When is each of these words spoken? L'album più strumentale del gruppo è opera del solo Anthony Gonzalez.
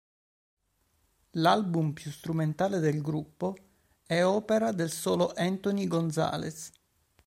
L'album 1.33 1.93
più 1.93 2.09
strumentale 2.09 2.79
del 2.79 3.03
gruppo 3.03 3.55
è 4.03 4.23
opera 4.23 4.71
del 4.71 4.89
solo 4.89 5.31
Anthony 5.35 5.85
Gonzalez. 5.85 6.71